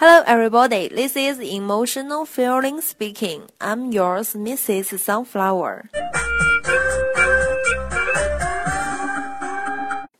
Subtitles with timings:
[0.00, 0.88] Hello, everybody.
[0.88, 3.42] This is Emotional Feeling Speaking.
[3.60, 4.96] I'm yours, Mrs.
[4.96, 5.90] Sunflower.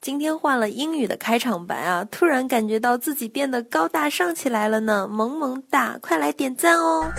[0.03, 5.97] 今天换了英语的开场白啊，突然感觉到自己变得高大上起来了呢，萌萌哒！
[6.03, 7.11] 快来点赞哦！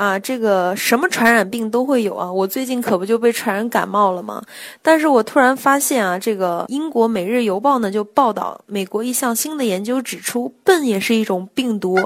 [0.00, 2.32] 啊，这个什么传染病都会有啊！
[2.32, 4.42] 我最近可不就被传染感冒了吗？
[4.80, 11.98] 但是我突然发现啊，这个英国《每日邮报》呢就报道，美国一项新的研究指出，笨也是一种病毒，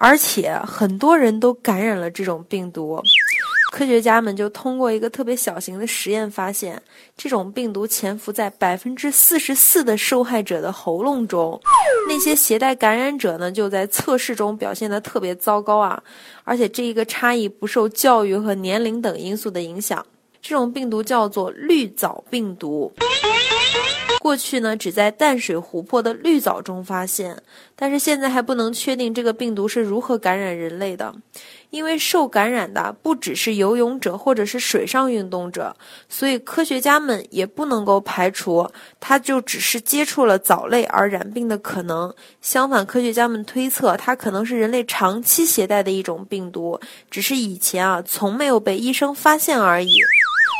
[0.00, 3.00] 而且很多人都感染了这种病毒。
[3.72, 6.82] 科学家们就通过一个特别小型的实验发现，
[7.16, 11.60] 这种病毒潜伏在百分之四十四的受害者的喉咙中。
[12.16, 16.02] 一些携带感染者呢，就在测试中表现得特别糟糕啊！
[16.44, 20.04] 而且这一个差异不受教育和年龄等因素的影响。
[20.40, 22.90] 这种病毒叫做绿藻病毒。
[24.26, 27.40] 过去呢，只在淡水湖泊的绿藻中发现，
[27.76, 31.14] 但是现在还不能确定这个病毒是如何感染人类的，
[31.70, 35.76] 因为受感染的不只是游泳者或者是水上运动者，
[36.08, 38.68] 所以科学家们也不能够排除
[38.98, 42.12] 它就只是接触了藻类而染病的可能。
[42.40, 49.94] 相反，科学家们推测它可能是人类长期携带的一种病毒，只是以前啊从没有被医生发现而已。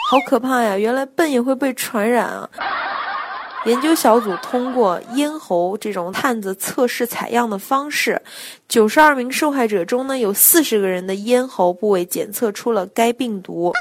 [0.08, 0.78] 好可怕呀！
[0.78, 2.48] 原来笨也会被传染啊！
[3.65, 8.21] 研究小组通过咽喉这种探子测试采样的方式，
[8.69, 13.73] 九十二名受害者中呢，有四十个人的咽喉部位检测出了该病毒。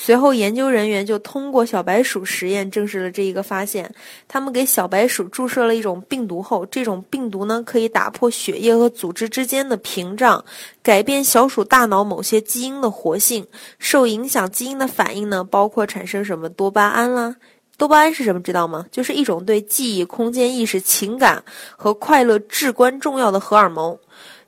[0.00, 3.92] 随后，研究人员就通过小白鼠实验证实了这一个发现。
[4.28, 10.44] 他们给小白鼠注射了一种病毒后，这种病毒呢可以打破血液和组织之间的屏障，
[10.84, 13.44] 改变小鼠大脑某些基因的活性。
[13.80, 17.34] 受影响基因的反应呢，包括产生什么多巴胺啦。
[17.78, 18.40] 多巴胺是什么？
[18.42, 18.84] 知道吗？
[18.90, 21.42] 就是一种对记忆、空间意识、情感
[21.76, 23.96] 和快乐至关重要的荷尔蒙，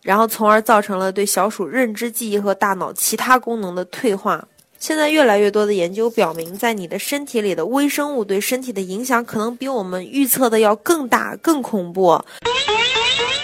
[0.03, 4.47] 然后从而造成了对小鼠认知记忆和大脑其他功能的退化。
[4.81, 12.21] 现在越来越多的研究表明，在你的身体里的微生物对身体的影响可能比我们预测的要更大、更恐怖。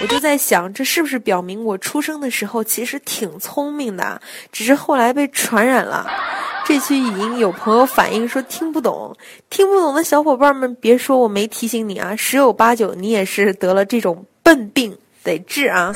[0.03, 4.21] 我就在想，这是不是表明我出生的时候其实挺聪明的，
[4.51, 6.07] 只是后来被传染了？
[6.69, 9.17] 这期语音有朋友反映说听不懂，
[9.49, 15.93] 听不懂的小伙伴们别说我没提醒你啊，十有八九你也是得了这种笨病，得治啊！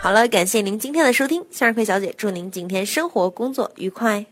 [0.00, 4.24] 好了，感谢您今天的收听，向日葵小姐祝您今天生活工作愉快。